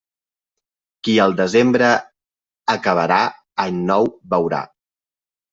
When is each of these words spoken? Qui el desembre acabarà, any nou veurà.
Qui 1.07 1.13
el 1.25 1.35
desembre 1.41 1.91
acabarà, 2.77 3.21
any 3.67 3.79
nou 3.93 4.11
veurà. 4.35 4.65